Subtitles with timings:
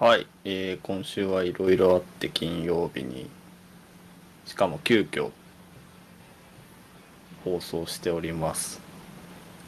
[0.00, 3.30] はい、えー今週はいろいろあって金曜日に
[4.44, 5.30] しかも急遽
[7.44, 8.80] 放送しております、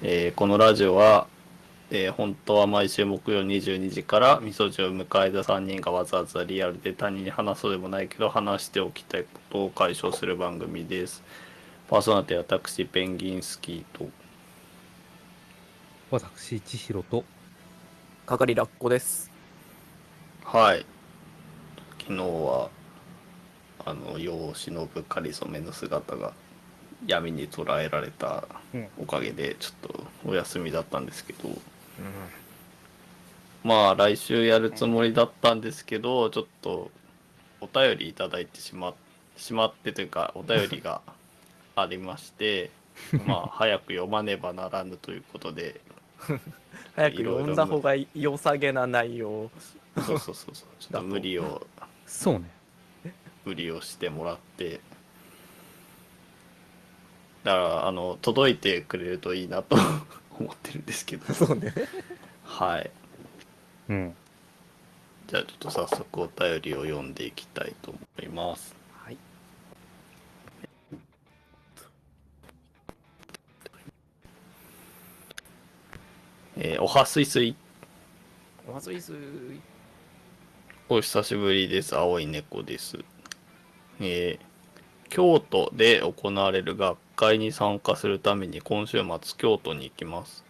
[0.03, 1.29] えーこのラジオは、
[1.93, 11.23] えー本当は毎週木曜22時からみそじを迎えた3人がわざわざリアルで他人に話そうでもないけど話しておきたいことを解消する番組です。
[11.89, 14.11] パーソナリティは私ペンギンスキーと。
[16.11, 17.25] 私、千尋と、
[18.27, 19.36] 係ラッコです。
[20.47, 20.87] はい。
[21.99, 22.71] 昨日は
[23.85, 26.33] あの世を忍ぶ仮初めの姿が
[27.05, 28.89] 闇に捉えられたうん。
[28.97, 31.49] おかげでちょっとお休みだったんですけど、
[33.65, 36.93] まあ来週やるつもりだったんですけどちょっと
[37.61, 38.95] お便りいただいてしま
[39.37, 41.01] しまってというかお便りが
[41.75, 42.71] ありまして
[43.27, 45.81] まあ早く読まねばならぬということで。
[46.95, 49.51] 早く読んだ方が良さげな内容。
[50.05, 50.69] そうそうそうそう。
[50.79, 51.67] ちょっと無理を。
[52.07, 52.51] そうね。
[53.45, 54.81] 無理をしてもらって。
[57.45, 59.77] だからあの届いてくれるといいなと。
[60.39, 61.33] 思ってるんですけど。
[61.33, 61.73] そうね。
[62.45, 62.91] はい。
[63.89, 64.15] うん。
[65.29, 68.75] じゃあちょっと早速お便りを読んでいきたいと思います。
[68.93, 69.17] はい。
[76.59, 77.57] えーおはすいすい。
[78.73, 79.15] まずいず
[80.89, 81.97] お久しぶりです。
[81.97, 82.97] 青い猫です。
[83.99, 84.47] えー
[85.09, 90.45] 京都で行われる学会に参加するために今週末京都に行きます。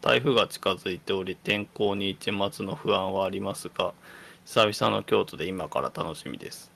[0.00, 3.92] 台風が近づいており天候に一末の不安はありますが
[4.46, 6.70] 久々の京都で今から楽しみです、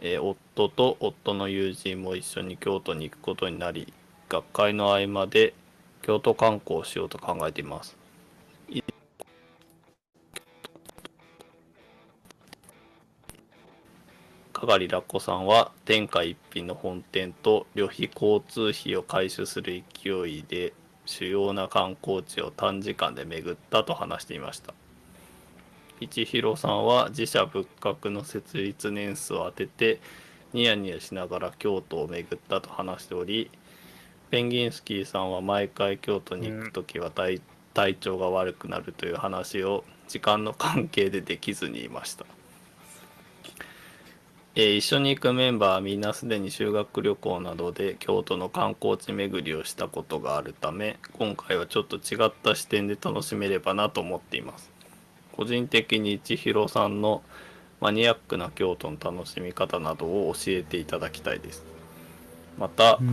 [0.00, 3.90] えー夫と夫の友人も一緒に京都に行くことになり
[4.28, 5.54] 学会の合間で
[6.02, 7.99] 京都観光をしようと考えています。
[14.70, 20.72] 係ラッコさんは天下一品の本店と旅費交通費を回収する勢いで
[21.06, 24.72] 主要な観光地を短時間で巡ったと話していました。
[25.98, 30.00] 一弘さんは自社仏閣の設立年数を当てて
[30.52, 33.50] ニヤニヤしながら京都を巡ったと話しており
[34.30, 37.42] ペンギンスキーさんは毎回京都に行く時は体,、
[37.74, 42.24] 体調が悪くなるという話を時間の関係でできずにいました。
[44.54, 54.70] えー一緒に行くメンバーはみんなすでに修学旅行などで京都の観光地巡りをしたことがあるため今回はちょっと違った視点で楽しめればなと思っています
[55.32, 57.22] 個人的に千尋さんの
[57.80, 61.64] マニアックな京都の楽しみ方などを教えていただきたいです
[62.56, 63.06] またうー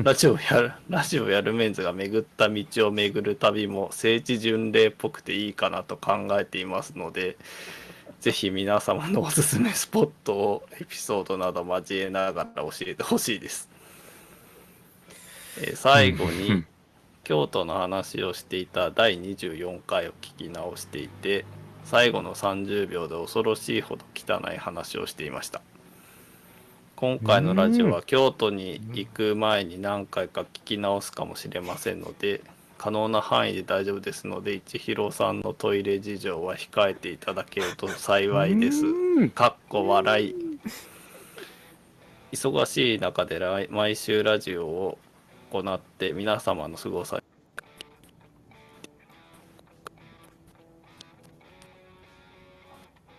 [0.00, 0.04] ん。
[0.04, 7.36] ラジオやるラジオやるメンズが巡った道を巡る旅も聖地巡礼っぽくていいかなと考えていますので
[8.20, 13.68] ぜひ皆様のおすすめスポットをエピソードなど交えながら教えてほしいです、
[15.58, 16.66] えー最後にうん。
[17.24, 21.44] 京都の話をしていた第24回を聞き直していて
[21.84, 25.60] 最後の30秒で恐ろしいほど汚い話をしていました。
[26.96, 32.40] 今回のラジオは京都に行く前に何回か聞き直すかもしれませんので
[32.78, 38.86] 可能な範囲で大丈夫ですので一弘さんのトイレ事情は控えていただけると幸いです。
[38.86, 39.30] うん。
[39.30, 40.34] かっこ笑い。
[42.32, 44.98] 忙しい中で来毎週ラジオを
[45.50, 47.22] 行って皆様の凄さ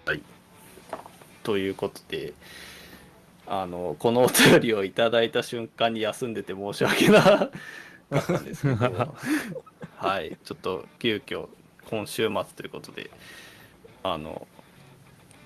[0.06, 0.22] はい。
[1.44, 2.34] ということで
[3.48, 7.50] あのこのお便りをいただいた瞬間に休んでて申し訳な
[8.10, 9.16] かったんですけど。
[9.98, 10.38] はい。
[10.44, 11.48] ちょっと急遽
[11.90, 13.10] 今週末ということで
[14.04, 14.48] あの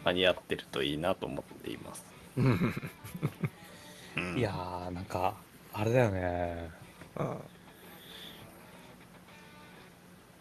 [0.04, 2.06] 間に合ってるといいなと思っています、
[2.38, 4.38] うん。
[4.38, 5.36] いやー、なんか、
[5.74, 6.70] あれだよね。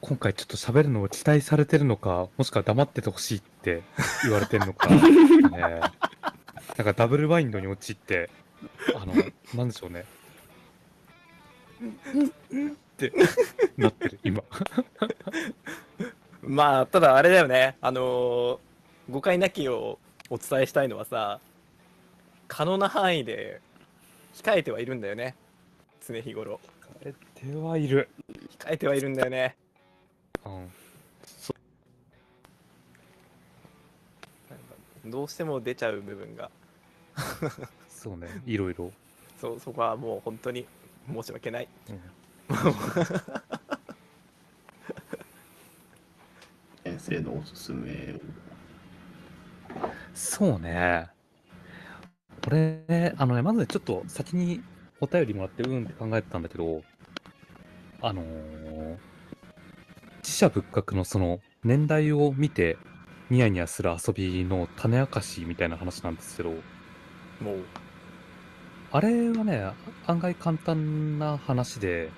[0.00, 3.82] 今回ちょっと喋るのを期待されてるのか、もしくは黙っててほしいって
[4.22, 5.90] 言われてるのか、 ね、なん
[6.84, 8.31] かダブルバインドに陥って、
[8.96, 9.14] あの、
[9.55, 10.06] なんでしょうね。
[11.81, 13.12] って
[13.77, 14.43] なってる、今。
[16.43, 17.77] まあ、ただあれだよね。
[17.81, 18.59] あのー
[19.11, 19.99] 誤解なきを
[20.29, 21.41] お伝えしたいのはさ、
[22.47, 23.61] 可能な範囲で
[24.35, 25.35] 控えてはいるんだよね。
[26.06, 26.61] 常日頃。
[27.03, 28.09] えてはいる。
[28.61, 29.56] 控えてはいるんだよね。
[30.44, 30.49] う
[35.09, 35.11] ん。
[35.11, 36.50] どうしても出ちゃう部分が。
[37.88, 38.93] そうね、いろいろ。
[39.41, 40.67] そう、そこはもう本当に
[41.08, 41.69] 申し訳ない。
[41.88, 42.00] うん
[46.82, 48.20] 先生のおすすめを。
[50.14, 51.08] そうね。
[52.47, 54.62] 俺、あのね、まずね、ちょっと先に
[55.00, 56.82] お便りもらって、うんって考えてたんだけど、
[58.00, 58.96] あのー、
[60.23, 62.79] 自社仏閣のその年代を見て
[63.29, 67.64] ニヤニヤする遊びの種明かしみたいな話なんですけど、もう
[68.90, 69.72] あれはね、
[70.06, 72.12] 案外簡単な話で、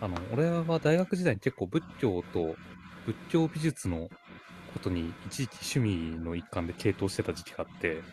[0.00, 2.58] あの、俺は大学時代に結構仏教と
[3.04, 4.10] 仏教美術の
[4.66, 5.80] ことに一時期趣
[6.16, 8.04] 味の一環で傾倒してた時期があって、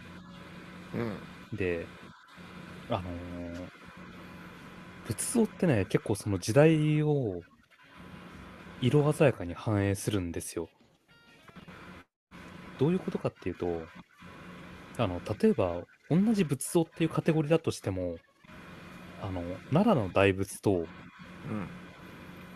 [0.94, 1.02] う
[1.56, 1.88] んで、
[2.90, 3.72] あのー
[5.06, 7.46] 仏像ってね、結構その時代を
[8.82, 10.72] 色鮮やかに反映するんですよ。
[12.78, 13.90] どういうことかっていうと、
[14.98, 18.18] あの、例えば、同じ仏像っていうカテゴリーだとしても、
[19.22, 20.88] あの、奈良の大仏と
[21.46, 21.70] うん。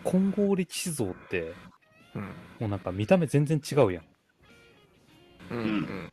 [0.04, 1.54] 金剛力士像って、
[2.14, 2.22] うん。
[2.60, 4.04] もうなんか見た目全然違うやん。
[5.50, 6.08] うんうん。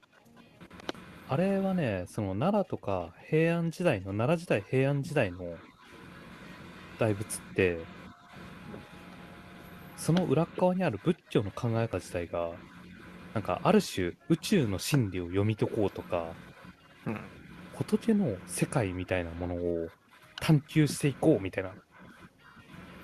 [1.27, 5.59] あれはね、その奈良とか平安時代の、奈良時代、平安時代の
[7.00, 7.77] 大仏って、
[9.97, 12.50] その裏っ側にある仏教の考え方自体が、
[13.33, 16.33] なんかある種宇宙の真理を読み解こうとか、
[17.06, 17.19] うん。
[17.75, 19.88] 仏の世界みたいなものを
[20.40, 21.72] 探求していこうみたいな、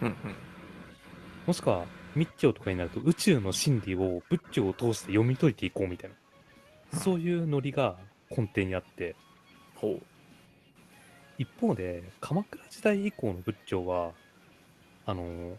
[0.02, 0.16] うん。
[1.48, 6.10] もしくは密教とかになると宇宙の真理を仏教を通して読み解いていこうみたい
[6.92, 7.96] な、そういうノリが
[8.30, 9.16] 根底にあって、
[9.76, 10.00] ほ
[11.38, 14.12] 一方で鎌倉時代以降の仏教は
[15.06, 15.56] あのー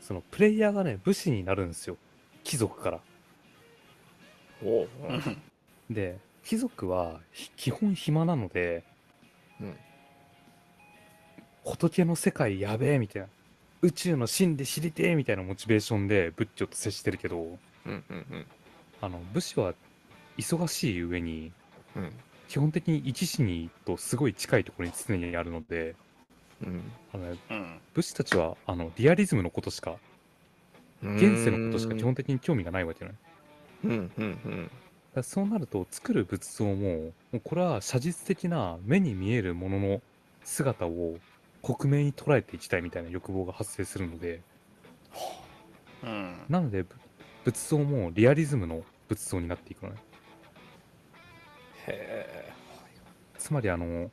[0.00, 1.96] そのプレイヤーがね武士になるんですよ。
[2.44, 3.00] 貴族から。
[5.90, 8.84] で貴族はひ基本暇なので
[9.60, 9.76] うん。
[11.64, 13.28] 仏の世界やべえみたいな
[13.82, 18.46] 宇宙の真理知りてえみたいなモチベーションで仏教と接してるけどうんうんうん。
[19.00, 19.74] あの武士は
[20.38, 21.50] 忙しい上に
[21.96, 22.12] うん。
[22.46, 25.96] 基本的に一死にとすごい近いところに常にあるので
[26.62, 26.80] うん。
[27.12, 27.80] あの、ね、うん。
[27.92, 29.96] 武士たちはあのリアリズムのことしか
[31.02, 33.16] 現世のことしか基本的に興味がないわけじゃない。
[33.84, 34.70] うんうんうん
[35.16, 40.02] らそうなると作る仏像ももうこれは写実的な目に見えるものの
[40.44, 41.16] 姿を
[41.62, 44.40] 克明に捉えていきたいみたいな欲望が発生するので
[46.04, 46.36] うん。
[46.48, 46.88] なのでぶ
[47.44, 49.96] 仏像もリアリズムの仏像になっていくのね
[51.86, 52.52] へ
[53.38, 54.10] つまりあの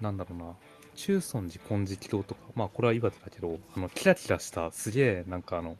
[0.00, 0.54] なんだろうな
[0.96, 5.76] 中尊寺金色堂とかまあこれは岩手だけどあのキラキラしたすげえなんかあの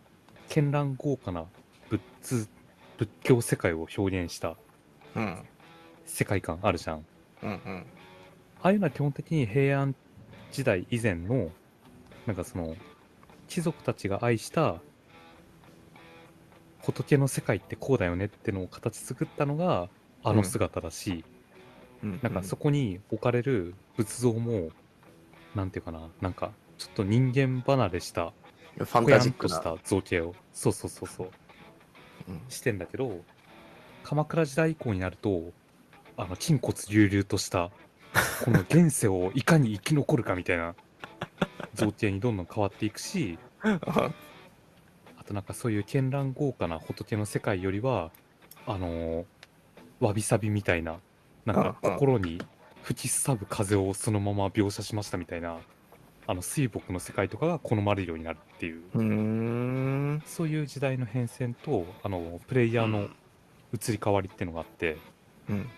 [0.49, 1.45] 絢爛豪華な
[1.89, 2.49] 仏
[2.97, 4.57] 仏教世界を表現した
[5.17, 5.39] えうん
[6.07, 7.05] 世界観あるじゃん。
[7.43, 7.87] うんうん
[8.63, 9.95] ああいうのは基本的に平安
[10.51, 11.51] 時代以前の、
[12.27, 12.77] なんかその、
[13.47, 14.81] 貴族たちが愛した
[16.81, 19.91] 仏の世界ってこうだよねってのを形作ったのが
[20.23, 21.27] あの姿だし、
[22.03, 22.21] うん。
[22.23, 24.71] なんかそこに置かれる仏像も、
[25.55, 28.33] なんていうかな、なんかちょっと人間離れした、
[28.79, 29.59] ファンタジックな。
[29.59, 31.44] んとした造形を、そうそうそうそう、うん
[32.49, 33.23] してんだけど、
[34.03, 35.53] 鎌倉時代以降になると、
[36.17, 37.71] あの、筋骨隆々とした、
[38.45, 40.75] この現世をいかに生き残るかみたいな
[41.75, 48.11] 造形にどんどん変わっていくし、あとなんかそういう絢爛豪華な仏の世界よりは、
[48.67, 49.25] あのー
[50.01, 50.99] わびさびみたいな、
[51.45, 52.43] なんか心に
[52.83, 55.59] 吹きすさぶ風をそのまま描写しましたみたいな、
[56.27, 58.83] あの水墨の世界とかが好まれるようになるっていう、
[60.27, 63.09] そういう時代の変遷と、あの、プレイヤーの
[63.75, 64.97] 移り変わりっていうのがあって、
[65.49, 65.69] うん。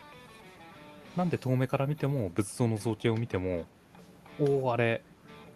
[1.17, 3.65] なんで遠目から見ても仏像の造形を見ても
[4.39, 5.03] おおあれ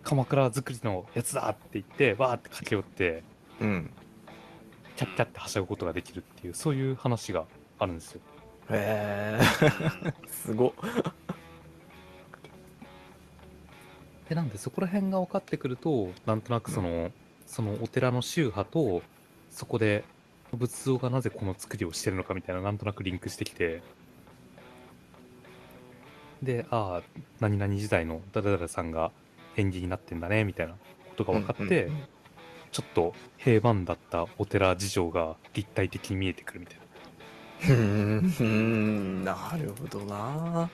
[0.03, 3.23] 鎌倉造りのやつだって言ってわーって駆け寄って
[3.61, 3.91] うん。
[4.97, 7.45] キャッキャってはしゃぐことができるっていうそういう話が
[7.79, 8.21] あるんですよ。
[8.71, 9.41] へえ
[10.29, 10.73] すごっ
[14.31, 17.11] でなんでそこら辺が分かってくるとなんとなくその、
[17.47, 19.03] そのお寺の宗派と
[19.51, 20.05] そこで
[20.53, 23.83] 仏像がなぜこの作りをしてるのかみたいななんとなくリンクしてきて。
[26.43, 29.11] でああ何々時代の誰々さんが
[29.57, 30.79] 縁起になってんだねみたいなこ
[31.17, 32.03] とが分かって、うんうん
[32.73, 37.75] ちょっと平凡だったお寺事情が立体的に見えてくるみたいな。
[37.75, 40.71] うーんうーんなるほどな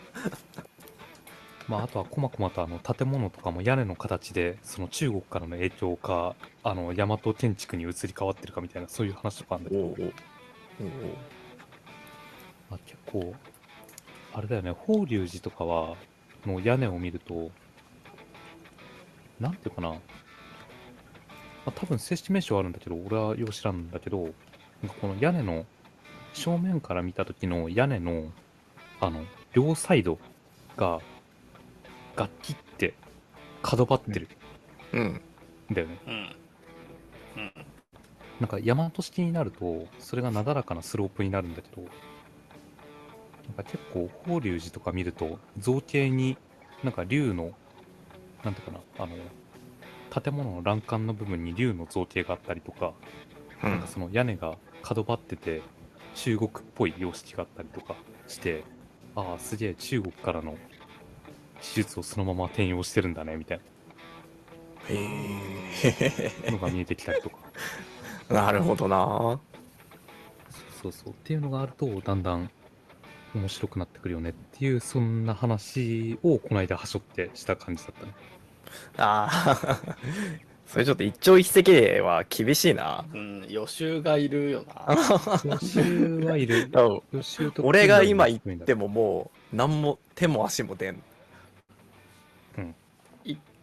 [1.69, 9.97] まあ、あとは細々とあの建物とかも屋根の形でその中国からの影響かあの大和建築に移り変わってるかみたいなそういう話とかあるんだけど、おうおう。
[10.81, 10.93] おう
[12.71, 13.35] まあ、結構
[14.33, 15.97] あれだよね法隆寺とかは
[16.45, 17.51] の屋根を見ると
[19.41, 19.99] なんていうかな、ま
[21.67, 25.65] あ、多分正式名称あるんだけど俺はよう知らんんだけどなんかこの屋根の
[26.33, 28.31] 正面から見た時の屋根の
[29.01, 30.19] あの両サイド
[30.77, 31.01] が
[32.17, 32.95] 楽器って
[33.63, 34.29] 角張ってる。
[34.93, 35.01] うん。
[35.71, 35.99] んだよね。
[36.07, 36.37] うん。
[37.37, 37.53] うん。
[38.41, 46.37] なんか山と式になるとそれがなだらかなスロープになるんだけどなんか結構法隆寺とか見ると造形に
[46.85, 47.53] なんか竜の
[48.45, 49.17] なんていうかなあの
[50.23, 52.93] 建物の欄干の部分に竜の造形があったりとか
[53.63, 53.71] うん。
[53.71, 55.63] なんかその屋根が角張ってて
[56.15, 57.95] 中国っぽい様式があったりとか
[58.29, 58.65] して
[59.15, 60.57] ああすげえ中国からの
[61.61, 63.61] 技術をそのまま転用してるんだねみたい
[64.89, 67.37] へなのが見えてきたりとか。
[68.31, 69.41] え なるほどな。
[70.83, 72.51] そうそうっていうのがあるとだんだん
[73.35, 78.13] 面白くなってくるよねっていうそんな話をこの間はしょってした感じだったね。
[78.99, 79.29] あ
[79.63, 79.81] あ
[80.67, 83.05] それちょっと一朝一夕では厳しいな。
[83.13, 84.97] うん、予習がいるよな。
[85.45, 86.69] 予習はいる。
[86.75, 91.03] うん予習と俺が今言ってももう何も手も足も出ん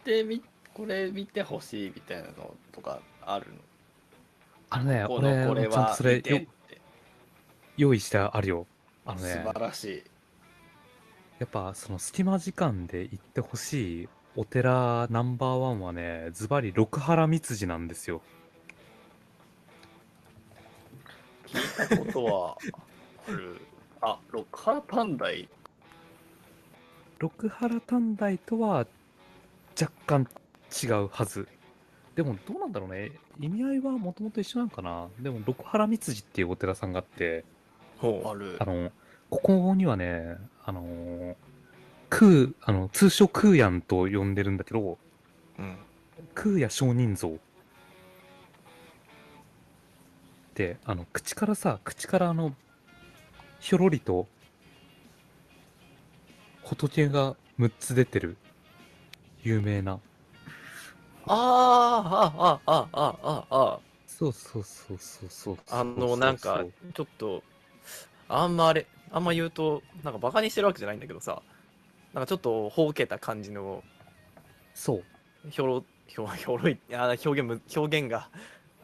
[0.04, 0.42] てみ、
[0.72, 3.46] これ見てほしいみたいなのとかある
[4.70, 6.80] あのねのこ俺のこれちゃんとはそれよ見てって。
[7.76, 8.66] 用意してあるよ
[9.06, 10.02] あの素ね晴らしい。
[11.38, 18.22] やっぱその隙間時間で行ってほしいお寺ナンバーワンはねズバリ六原蜜寺なんですよ
[21.46, 22.56] 聞いたことは
[23.28, 23.60] ある。
[24.00, 25.48] あ、六原短大。
[27.18, 28.86] 六原短大とは
[29.80, 30.28] 若干
[30.82, 31.48] 違うはず。
[32.14, 33.12] でもどうなんだろうね。
[33.40, 35.08] 意味合いはもともと一緒なのかな。
[35.20, 37.44] でも六原蜜寺っていうお寺さんがあって
[37.98, 38.56] ほある。
[38.60, 38.64] あ。
[38.64, 38.90] の
[39.30, 41.36] ここにはねあの
[42.08, 44.98] 空あの通称空ヤンと呼んでるんだけど
[45.58, 45.76] う、うん、
[46.34, 47.38] 空也上人像。
[50.54, 52.54] であの口からさ口からあの
[53.58, 54.28] ひょろりと
[56.62, 58.36] 仏が6つ出てる
[59.44, 60.00] 有名な。
[61.26, 61.32] あー
[62.42, 67.42] ああああああそうそうそうそうそうあのなんかちょっと
[68.28, 71.40] あんまあれあんま言うとなんかバカにしてるわけじゃないんだけどさ。
[72.14, 73.82] なんかちょっとほうけた感じの。
[74.72, 75.02] そ
[75.46, 75.50] う。
[75.50, 78.30] ひょろひょひょろいあー表現む表現が。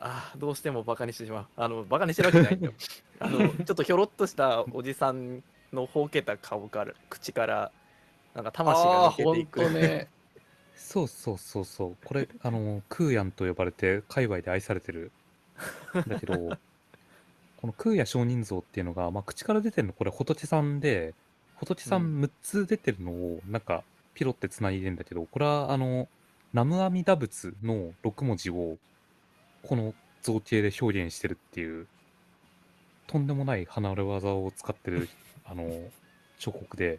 [0.01, 1.47] あーどうしてもバカにしてしまう。
[1.57, 2.73] あのバカにしてるわけじゃないんだよ。
[3.21, 7.71] あのちょっとひょろっとしたおじさんのほうけた顔から口から
[8.35, 9.61] なんか魂が抜けていく。
[9.61, 10.09] ほんとね。
[10.81, 11.97] そうそうそうそう。
[12.05, 15.13] これあの空ヤンと呼ばれて界隈で愛されてる。
[16.07, 16.35] んだけど
[17.61, 21.15] この空也上人像っていうのが、まあ、口から出てるのこれ仏さんで
[21.57, 22.25] 仏さうん。
[22.25, 23.85] 6つ出てるのをなんか
[24.15, 26.09] ピロってつないでるんだけどこれはあの
[26.53, 28.79] 南無阿弥陀仏の6文字を
[29.63, 31.87] この造形で表現してるっていう
[33.07, 35.09] とんでもない離れ技を使ってる
[35.45, 35.69] あの
[36.39, 36.99] 彫刻で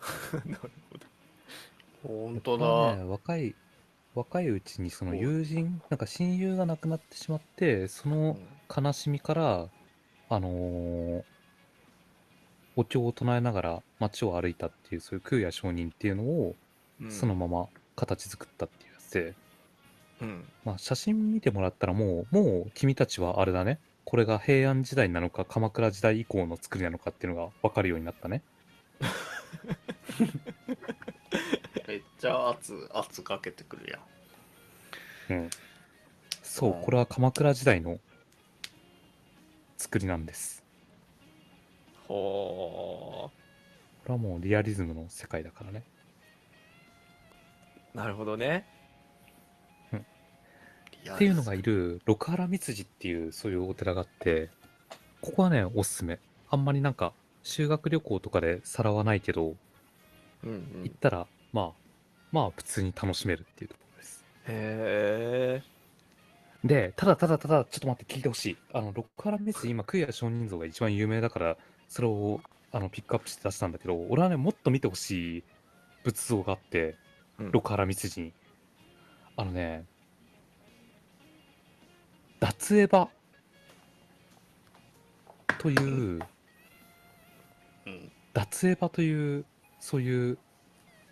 [2.02, 2.96] ほんとこれはだ。
[2.96, 3.54] ね、若い
[4.14, 8.36] 若いうちにその友人なんか親友が亡くなってしまってその
[8.74, 9.68] 悲しみから
[10.28, 11.22] あのー
[12.76, 16.54] お経を唱えながら街を歩いたっていうそういう空也上人っていうのを
[17.00, 17.10] うん。
[17.10, 17.66] そのまま
[17.96, 19.34] 形作ったっていうやつで、
[20.20, 20.44] うん。
[20.64, 23.78] まあ、写真見てもらったらもうもう君たちはあれだね。
[24.04, 28.42] これが平安時代なのか鎌倉時代以降の作りなのかっていうのが分かるようになったね
[31.90, 33.90] めっちゃ圧、圧かけてくる
[35.28, 35.40] やん。
[35.40, 35.50] うん。
[36.40, 37.98] そううんこれは鎌倉時代の
[39.76, 40.62] 作りなんです。
[42.06, 43.28] ほ
[44.04, 45.82] これはもうリアリズムの世界だからね。
[47.92, 48.66] うなるほどね。
[49.92, 54.50] っていうのがいる六原蜜寺っていうそういうお寺があって
[55.22, 56.20] ここはねおすすめ。
[56.50, 59.56] あんまりなんか修学旅行とかでさらわないけど
[60.44, 60.82] うんうん。
[60.84, 61.79] 行ったらまあ
[62.32, 64.24] まあ普通に楽しめるっていうところです。
[64.46, 65.80] へえ
[66.64, 68.56] でただただただちょっと待って聞いてほしい。
[68.72, 71.56] あの六原蜜寺今空也上人像が一番有名だから
[71.88, 72.40] それを
[72.72, 75.44] あのピックアップして出したんだけど俺はねもっと見てほしい
[76.04, 76.96] 仏像があって
[77.38, 77.52] うん。
[77.52, 78.32] 六原蜜寺に
[79.36, 79.86] あのね
[82.40, 83.08] 脱エバ。
[85.58, 85.80] という
[87.86, 88.12] うん。
[88.32, 89.44] 脱エバという
[89.78, 90.38] そういう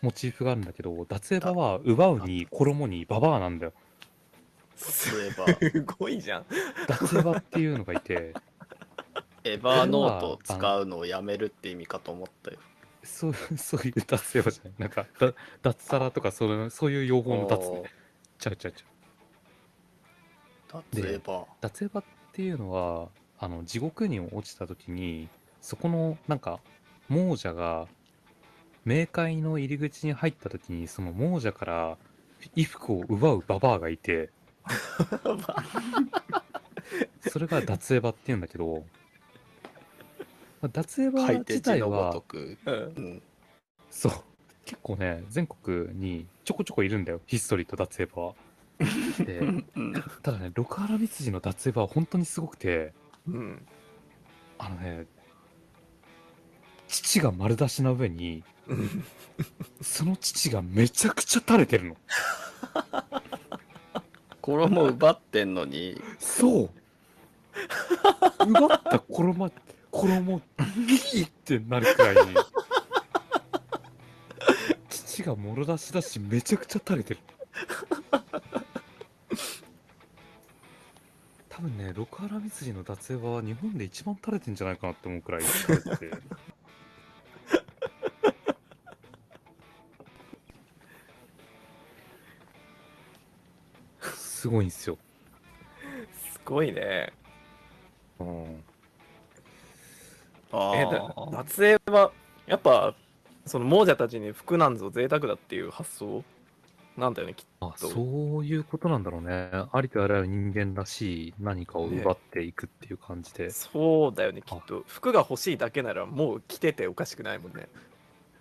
[0.00, 3.73] モチーフがあるんだけど脱エバは奪うに衣にババアなんだよ。
[4.76, 6.47] そういえば、すごいじゃん。
[6.87, 8.33] 脱エバっていうのがいて
[9.45, 12.59] エヴァーノートを使うのをやめるって意味かと思ったよ。
[13.02, 14.75] そうそういう脱エバじゃない。
[14.78, 17.59] なんかだ脱サラとかそういうそういう用法の脱
[18.38, 18.87] ちゃうちゃうちゃ
[20.78, 20.83] う。
[20.93, 21.45] 脱エバ。
[21.61, 25.28] 脱エバっていうのはあの地獄に落ちた時に
[25.61, 26.61] そこのなんか
[27.09, 27.88] 亡者が
[28.88, 31.99] 冥界の入り口に入った時にその亡者から
[32.54, 34.30] 衣服を奪うババアがいて
[37.30, 38.85] それが脱エバっていうんだけど
[40.62, 42.23] まあ脱エバ自体は
[42.64, 43.23] うんうん、
[43.90, 44.12] そう。
[44.64, 48.35] 結構ね全国にちょこちょこいるんだよヒストリーと脱エバは。
[49.18, 49.92] でうん。
[50.23, 52.95] ただね六原光次の脱エバは本当にすごくて
[53.28, 53.66] うん。
[54.57, 55.04] あのね
[56.88, 58.58] 父が丸出しな上にうん
[59.83, 61.97] その父がめちゃくちゃ垂れてるの。
[64.43, 66.03] 衣奪ってんのに。
[66.19, 66.71] そう。
[68.47, 69.51] 奪った衣
[69.91, 70.43] 衣
[71.15, 72.35] いいってなるくらいに
[74.89, 77.21] 父がもろ出しだしめちゃくちゃ垂れてる。
[81.49, 86.11] 多分ね六原光次の脱衣は日本で一番垂れてんじゃないかなって思うくらい垂れてて
[94.49, 94.97] すごいんですよ、
[96.33, 97.12] すごいね。
[98.19, 98.64] うん、
[100.52, 102.11] あえだー脱衣は
[102.47, 102.95] やっぱ
[103.45, 106.25] その亡者たちに服なんぞ贅沢だっていう発想？
[106.97, 109.50] なんだよねきっあとそういうことなんだろうね。
[109.71, 113.50] ありとあらゆる人間らしい何かを奪っていくっていう感じで。
[113.50, 114.83] そうだよねきっと。
[114.87, 117.69] 服が欲しいだけならもう着てておかしくないもんね。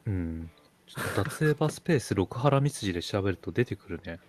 [0.08, 0.50] うん。
[0.88, 4.20] ちょっと脱エバスペース六原光次で調べると出てくるね。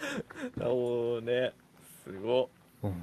[0.60, 1.52] おおね
[2.04, 2.50] すご
[2.82, 2.90] うん。
[2.90, 2.94] っ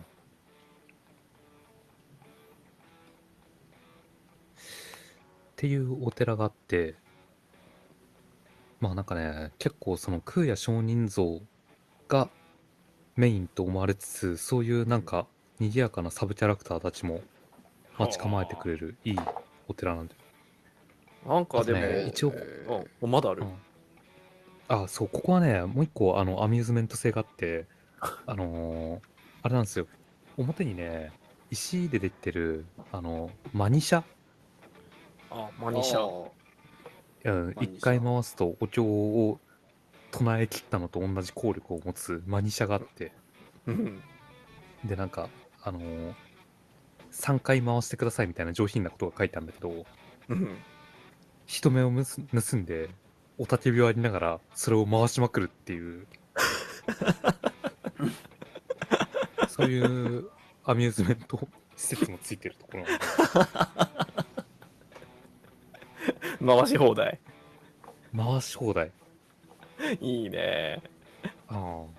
[5.55, 6.95] ていうお寺があって、
[8.79, 11.41] まあなんかね、結構その空也上人像
[12.09, 12.29] が
[13.15, 15.25] メインと思われつつ、そういうなんか
[15.59, 17.21] 賑やかなサブキャラクターたちも
[17.97, 19.19] 待ち構えてくれるいい
[19.67, 20.15] お寺なんで。
[21.25, 22.33] なんかでも、あとね一応
[22.67, 23.62] あおまだある、うん
[24.67, 27.67] あ、そう、ここはね、もう一個、あの、アミューズメント性があって、
[28.25, 29.13] あのー
[29.45, 29.87] あれなんですよ。
[30.37, 31.11] 表にね、
[31.51, 34.01] 石でできてる、あの、マニシャ、
[35.29, 36.29] あマニシャ。
[37.25, 39.39] うん、一回回すとお経を
[40.11, 43.11] 唱え切ったのと同じ効力を持つマニシャがあって、
[43.67, 44.01] うん。
[44.85, 45.27] で、なんか、
[45.61, 46.13] あのー、
[47.11, 49.85] 3回回してくださいみたいな上品なことが書いてあるんだけど、
[50.29, 50.57] うん。
[51.45, 52.89] 人目をむす盗んで、
[53.37, 56.05] おたけびをありながら、それを回しまくるっていう、
[59.49, 60.29] そういう
[60.63, 62.99] アミューズメント施設もついてるところなん
[66.57, 67.19] で、回し放題。
[68.15, 68.91] 回し放題。
[69.99, 70.81] いいね。
[71.47, 71.57] ああ。
[71.57, 71.89] こ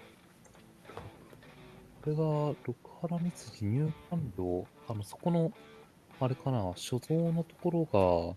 [2.06, 2.22] れが、
[2.64, 5.52] 六原光次ニューファンド、あの、そこの、
[6.20, 8.34] あれかな、所蔵のところが、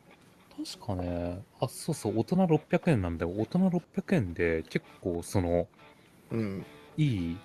[0.65, 3.33] 確かね、あ、そうそう、大人600円なんだよ。
[3.37, 5.67] 大人600円で、結構、その、
[6.31, 6.65] うん。
[6.97, 7.37] いい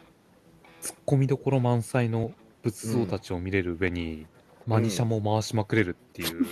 [0.80, 4.26] 突っ込みどころ満載の仏像たちを見れる上に、
[4.66, 6.46] マニシャも回しまくれるっていう、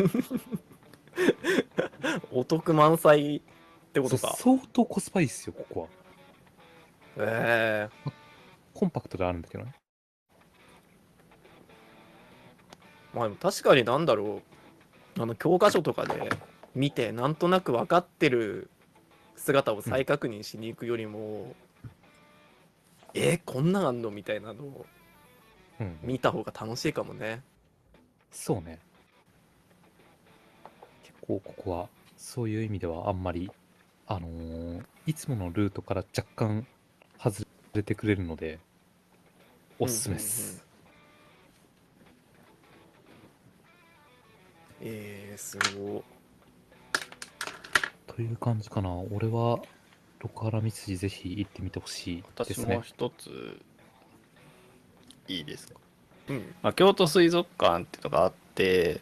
[2.31, 3.40] お得満載っ
[3.92, 4.35] てことか。
[4.37, 5.88] 相当コスパいいっすよ、ここは。
[7.16, 7.88] え
[8.75, 9.75] コンパクトであるんだけどね。
[13.14, 15.23] えまあでも確かになんだろう。
[15.23, 16.31] あの教科書とかで
[16.75, 18.71] 見てなんとなく分かってる
[19.37, 21.55] 姿を再確認しに行くよりも、
[23.15, 24.87] えこんなんあんのみたいなのを
[25.81, 25.99] うん。
[26.03, 27.43] 見た方が楽しいかもね
[28.31, 28.79] そうね。
[31.03, 33.51] 結構ここは、そういう意味ではあんまり、
[34.07, 36.67] あのーいつものルートから若干
[37.19, 38.61] 外れてくれるので、
[39.79, 40.65] おすすめです。
[44.83, 46.05] えー、すご
[48.16, 48.90] という感じかな。
[49.12, 49.61] 俺は、
[50.20, 52.81] 六原光次ぜひ行ってみてほしいで私もすね。
[52.83, 53.59] 一つ
[55.29, 55.75] いいですか、
[56.29, 59.01] いうんまあ、京都水族館っていうのがあって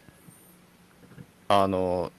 [1.47, 2.11] あの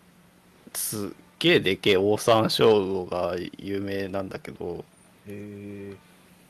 [0.75, 4.85] すっげえでけえオオサンショウウオが有名なんだけど
[5.27, 5.97] へえ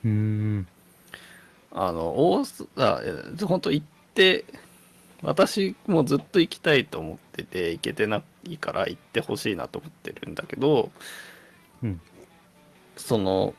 [0.05, 0.67] うーん。
[1.73, 3.01] あの大須あ
[3.47, 4.45] 本当行って
[5.23, 10.91] 私もずっと行きたいと思ってて行けてないから行ってほしいなと思ってるんだけど、
[11.83, 12.01] うん。
[12.97, 13.55] その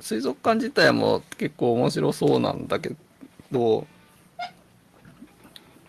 [0.00, 2.94] 水族館自体も結構面白そうなんだけ
[3.50, 3.86] ど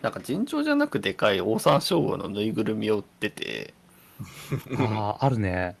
[0.02, 3.74] なんか尋常じゃなくでかいオオサンショウウオのぬいぐるみを売ってて
[4.76, 5.76] ああ、あるね。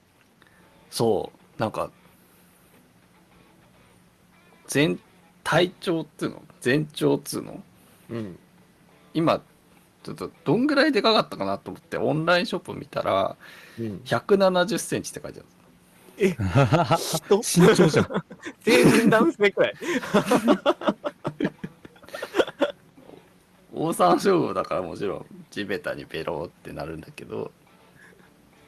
[0.90, 1.90] そうなんか
[4.68, 5.00] 全
[5.42, 6.42] 体調っつうの？
[6.60, 7.62] 全長っつうの？
[8.10, 8.38] うん。
[9.14, 9.42] 今
[10.02, 13.36] ちょっとどんぐらいでかかったかなと思ってオンラインショップ見たら
[13.78, 14.00] うん。
[14.04, 15.48] 170センチって書いてある。
[16.98, 17.36] 人？
[17.38, 18.24] 身長じゃん。
[18.62, 19.74] 成人男性くらい
[23.72, 27.50] オオサンショウウオだからもちろん地べたにベローってなるんだけど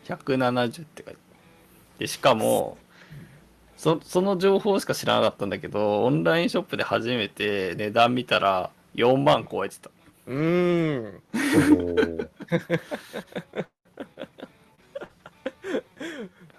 [0.06, 1.18] 170って書いてある。
[1.98, 2.78] でしかも
[3.76, 9.90] そその情報しか知らなかったんだけどオンラインショップで初めて値段見たら4万超えてた
[10.26, 11.22] うーん。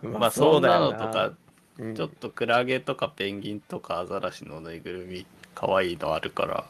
[0.02, 0.80] まあそんな。
[0.80, 1.32] のとか
[1.78, 6.66] うんちょっとクラゲとかペンギンとかアザラシのぬいぐるみ可愛いのあるから。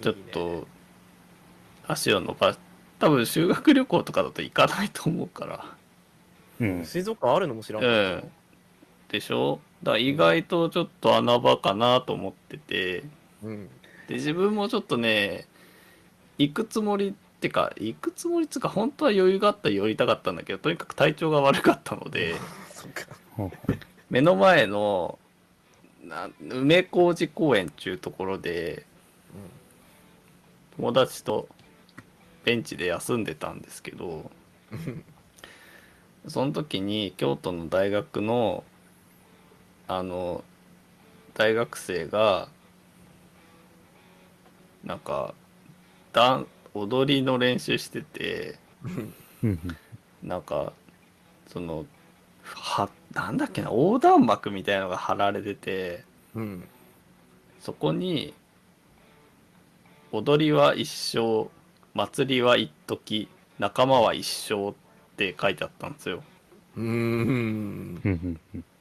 [0.00, 0.66] ちょっいいねと
[1.86, 2.56] 足を伸ば
[2.98, 5.64] 多分修学旅行とかだと行かないと思うから。
[6.60, 6.84] うん。
[6.84, 8.30] 水族館あるのも知らんかったうん。
[9.08, 9.60] でしょ？
[9.82, 13.04] だから意外とちょっと穴場かなと思ってて。
[13.44, 13.68] うん
[14.12, 15.46] で自分もちょっとね
[16.36, 22.34] 行くつもりってか行くつもりっつうか本当は余裕があったら寄りたかったんだけどとにかく体調が悪かったので
[24.10, 25.18] 目の前の
[26.04, 28.84] な梅小路公園っていうところで
[30.76, 31.48] 友達と
[32.44, 34.30] ベンチで休んでたんですけど
[34.70, 35.04] うん。
[36.28, 38.62] その時に京都の大学の
[39.88, 40.44] あの
[41.34, 42.48] 大学生が
[44.84, 45.34] なんか
[46.12, 48.58] ダン踊りの練習してて
[50.22, 50.72] なんか
[51.48, 51.86] その
[52.42, 56.64] はなんだっけな横断幕みたいのが張られててうん。
[57.60, 58.34] そこに
[60.10, 61.48] 「踊りは一生
[61.94, 64.74] 祭りは一時仲間は一生」っ
[65.16, 66.24] て書いてあったんですよ。
[66.76, 68.40] うーん。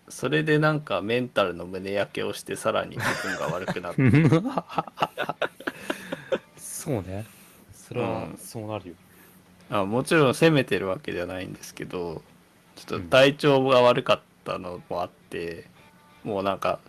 [0.10, 4.02] それでなんかメンタルの胸焼けをしてさらに気分が悪くなって。
[4.02, 4.12] う ん
[6.82, 7.26] そうね。
[7.72, 8.96] それはうんそうなるよ。
[9.70, 12.24] あもちろん責めてるわけじゃないんですけど
[12.76, 15.68] ちょっと体調が悪かったのもあって、
[16.24, 16.80] もうなんか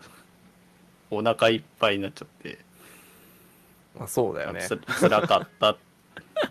[1.10, 2.58] お腹いっぱいになっちゃって、
[3.98, 5.76] まあそうだよねつ辛かったっ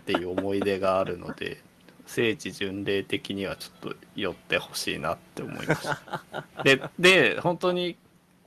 [0.06, 1.60] ていう思い出があるので
[2.06, 6.24] 聖地巡礼的にはちょっと寄ってほしいなって思いました。
[6.62, 7.96] でで本当に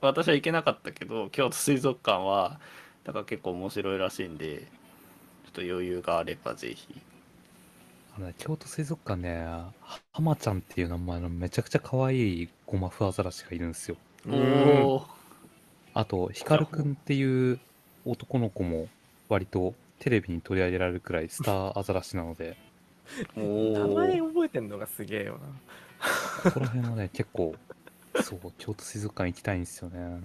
[0.00, 2.58] 私は行けなかったけど京都水族館は
[3.04, 4.66] だから結構面白いらしいんで
[5.56, 7.00] と余裕があればぜひ。
[8.16, 9.72] あのね京都水族館ね、は
[10.20, 13.96] まちゃんっていう名前のめちゃくちゃ可愛いゴマフアザラシがいるんですよ。
[14.26, 15.02] おー
[15.94, 17.58] あと、ヒカルくんっていう
[18.04, 18.88] 男の子も
[19.30, 22.56] 割とテレビに取り上げられるくらいスターアザラシなので、
[23.34, 27.54] お名前ー覚えてんのがすげえよなここら辺はね、結構、
[28.22, 29.98] そう、京都水族館行きたいんですよね。
[29.98, 30.20] ね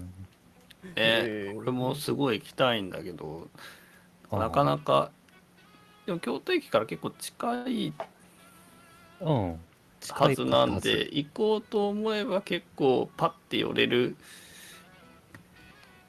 [0.95, 3.47] へー俺もすごい行きたいんだけど
[4.31, 5.11] なかなか
[6.05, 7.93] でも京都駅から結構近い
[9.21, 9.59] うん。
[10.09, 14.15] はずなんで行こうと思えば結構パッて寄れる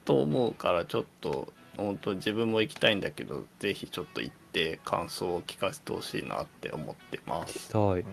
[0.06, 8.04] と思うからちょっと本当自分も行きたいんだけどぜひちょっと行って感想を聞かせてほしいなって思ってます行き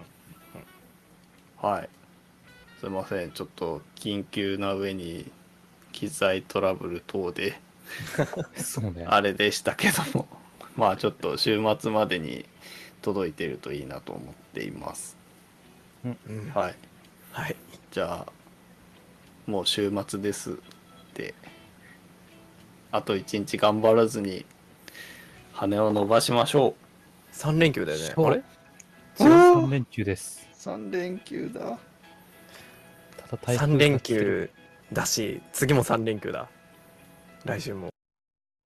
[1.65, 1.89] はい
[2.79, 5.31] すいませんちょっと緊急な上に
[5.91, 7.59] 機材トラブル等で。
[8.55, 9.05] そうね。
[9.09, 10.27] あれでしたけども
[10.79, 12.45] まあちょっと週末までに
[13.01, 15.17] 届いてるといいなと思っています。
[16.05, 16.51] うん。
[16.55, 16.75] はい。
[17.33, 17.55] はい。
[17.91, 18.31] じゃあ
[19.45, 20.55] もう週末ですっ
[21.13, 21.35] て。
[22.93, 24.45] あと一日頑張らずに
[25.51, 26.75] 羽を伸ばしましょ
[27.33, 28.13] 3連休だよね。
[28.15, 28.41] あれ
[29.17, 30.47] ？13連休です。
[30.49, 31.77] う3連休だ。
[33.17, 34.49] ただ台風3連休
[34.93, 36.47] だし次も3連休だ。
[37.43, 37.89] 来週も